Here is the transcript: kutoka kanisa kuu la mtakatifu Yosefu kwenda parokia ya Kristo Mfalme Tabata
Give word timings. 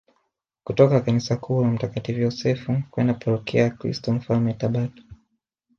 kutoka 0.63 1.01
kanisa 1.01 1.37
kuu 1.37 1.61
la 1.61 1.67
mtakatifu 1.67 2.19
Yosefu 2.19 2.83
kwenda 2.91 3.13
parokia 3.13 3.63
ya 3.63 3.69
Kristo 3.69 4.13
Mfalme 4.13 4.53
Tabata 4.53 5.01